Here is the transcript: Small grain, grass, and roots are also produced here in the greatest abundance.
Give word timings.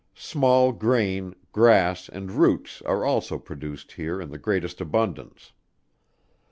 Small 0.15 0.71
grain, 0.71 1.35
grass, 1.51 2.09
and 2.09 2.31
roots 2.31 2.81
are 2.87 3.05
also 3.05 3.37
produced 3.37 3.91
here 3.91 4.19
in 4.19 4.31
the 4.31 4.39
greatest 4.39 4.81
abundance. 4.81 5.53